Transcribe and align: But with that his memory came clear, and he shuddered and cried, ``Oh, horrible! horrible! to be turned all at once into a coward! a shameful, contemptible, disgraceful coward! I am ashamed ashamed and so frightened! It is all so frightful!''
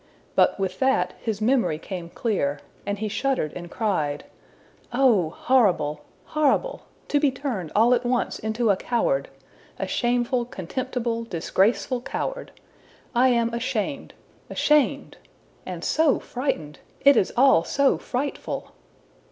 But 0.33 0.59
with 0.59 0.79
that 0.79 1.13
his 1.21 1.41
memory 1.43 1.77
came 1.77 2.09
clear, 2.09 2.59
and 2.87 2.97
he 2.97 3.07
shuddered 3.07 3.53
and 3.53 3.69
cried, 3.69 4.23
``Oh, 4.91 5.31
horrible! 5.31 6.05
horrible! 6.25 6.85
to 7.09 7.19
be 7.19 7.29
turned 7.29 7.71
all 7.75 7.93
at 7.93 8.03
once 8.03 8.39
into 8.39 8.71
a 8.71 8.75
coward! 8.75 9.29
a 9.77 9.85
shameful, 9.85 10.45
contemptible, 10.45 11.23
disgraceful 11.25 12.01
coward! 12.01 12.51
I 13.13 13.27
am 13.29 13.53
ashamed 13.53 14.15
ashamed 14.49 15.17
and 15.67 15.83
so 15.83 16.17
frightened! 16.17 16.79
It 17.05 17.15
is 17.15 17.31
all 17.37 17.63
so 17.63 17.99
frightful!'' 17.99 18.71